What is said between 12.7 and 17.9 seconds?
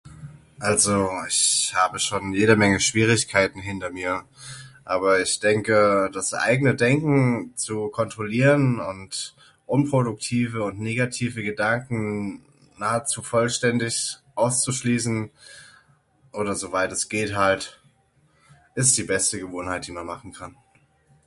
nahezu vollständig auszuschließen oder soweit es geht halt,